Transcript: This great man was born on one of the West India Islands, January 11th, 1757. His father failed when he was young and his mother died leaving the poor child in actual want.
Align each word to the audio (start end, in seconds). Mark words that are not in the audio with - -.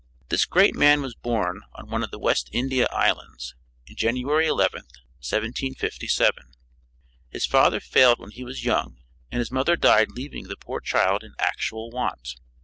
This 0.29 0.45
great 0.45 0.73
man 0.75 1.03
was 1.03 1.13
born 1.13 1.61
on 1.75 1.91
one 1.91 2.01
of 2.01 2.09
the 2.09 2.17
West 2.17 2.49
India 2.51 2.87
Islands, 2.91 3.53
January 3.87 4.47
11th, 4.47 4.71
1757. 5.21 6.37
His 7.29 7.45
father 7.45 7.79
failed 7.79 8.17
when 8.17 8.31
he 8.31 8.43
was 8.43 8.65
young 8.65 8.97
and 9.31 9.37
his 9.37 9.51
mother 9.51 9.75
died 9.75 10.09
leaving 10.09 10.47
the 10.47 10.57
poor 10.57 10.79
child 10.79 11.23
in 11.23 11.35
actual 11.37 11.91
want. 11.91 12.29